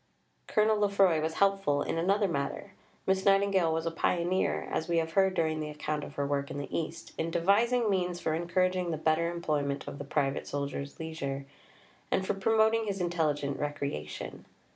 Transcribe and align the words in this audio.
Colonel 0.47 0.77
Lefroy 0.79 1.21
was 1.21 1.35
helpful 1.35 1.83
in 1.83 1.99
another 1.99 2.27
matter. 2.27 2.71
Miss 3.05 3.23
Nightingale 3.23 3.71
was 3.71 3.85
a 3.85 3.91
pioneer, 3.91 4.67
as 4.71 4.87
we 4.87 4.97
have 4.97 5.11
heard 5.11 5.35
during 5.35 5.59
the 5.59 5.69
account 5.69 6.03
of 6.03 6.15
her 6.15 6.25
work 6.25 6.49
in 6.49 6.57
the 6.57 6.75
East, 6.75 7.13
in 7.19 7.29
devising 7.29 7.87
means 7.87 8.19
for 8.19 8.33
encouraging 8.33 8.89
the 8.89 8.97
better 8.97 9.29
employment 9.29 9.87
of 9.87 9.99
the 9.99 10.03
private 10.03 10.47
soldier's 10.47 10.99
leisure, 10.99 11.45
and 12.09 12.25
for 12.25 12.33
promoting 12.33 12.85
his 12.87 12.99
intelligent 12.99 13.59
recreation. 13.59 14.45